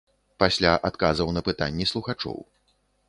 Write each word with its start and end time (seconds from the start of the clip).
Пасля 0.43 0.71
адказаў 0.89 1.29
на 1.37 1.41
пытанні 1.49 1.85
слухачоў. 1.93 2.37